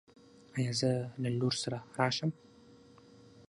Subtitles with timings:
[0.57, 2.31] ایا زه له لور سره راشم؟